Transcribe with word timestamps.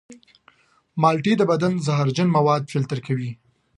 مالټې 1.01 1.33
د 1.37 1.41
بدن 1.51 1.73
زهرجن 1.85 2.27
مواد 2.37 2.61
فلتر 2.71 2.99
کوي. 3.07 3.31